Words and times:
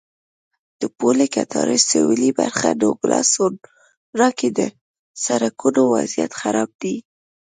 د 0.79 0.81
پولې 0.97 1.25
کټارو 1.35 1.77
سوېلي 1.89 2.31
برخه 2.39 2.69
نوګالس 2.81 3.27
سونورا 3.35 4.29
کې 4.39 4.49
د 4.57 4.59
سړکونو 5.25 5.81
وضعیت 5.95 6.31
خراب 6.39 6.69
دی. 6.81 6.95